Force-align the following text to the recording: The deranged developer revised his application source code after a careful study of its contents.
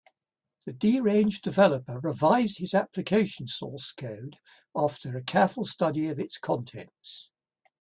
The 0.65 0.73
deranged 0.73 1.43
developer 1.43 1.99
revised 1.99 2.57
his 2.57 2.73
application 2.73 3.47
source 3.47 3.91
code 3.91 4.37
after 4.75 5.15
a 5.15 5.21
careful 5.21 5.63
study 5.67 6.07
of 6.07 6.17
its 6.19 6.39
contents. 6.39 7.29